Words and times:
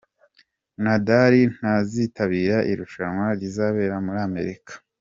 Nadali 0.83 1.41
ntazitabira 1.55 2.57
irushanywa 2.71 3.27
rizabera 3.39 3.95
muri 4.05 4.19
Amerika 4.29 4.73